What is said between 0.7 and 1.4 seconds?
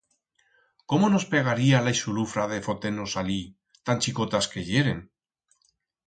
Cómo nos